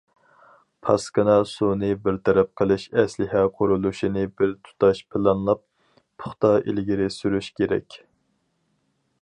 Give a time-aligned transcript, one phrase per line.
[0.85, 5.63] پاسكىنا سۇنى بىر تەرەپ قىلىش ئەسلىھە قۇرۇلۇشىنى بىر تۇتاش پىلانلاپ،
[6.23, 8.01] پۇختا ئىلگىرى سۈرۈش كېرەك.